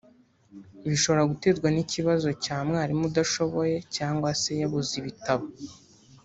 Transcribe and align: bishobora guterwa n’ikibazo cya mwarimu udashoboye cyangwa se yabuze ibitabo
bishobora 0.87 1.29
guterwa 1.31 1.67
n’ikibazo 1.75 2.27
cya 2.43 2.57
mwarimu 2.67 3.03
udashoboye 3.09 3.75
cyangwa 3.95 4.29
se 4.41 4.51
yabuze 4.61 4.91
ibitabo 5.01 5.45